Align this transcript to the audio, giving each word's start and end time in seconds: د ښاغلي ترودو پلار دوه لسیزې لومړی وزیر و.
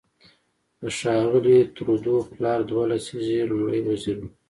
د 0.79 0.81
ښاغلي 0.97 1.57
ترودو 1.75 2.15
پلار 2.33 2.59
دوه 2.69 2.83
لسیزې 2.91 3.39
لومړی 3.51 3.79
وزیر 3.87 4.17
و. 4.19 4.23